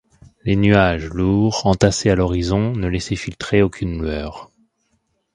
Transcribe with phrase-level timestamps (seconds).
[0.45, 4.49] Les nuages, lourds, entassés à l’horizon, ne laissaient filtrer aucune lueur.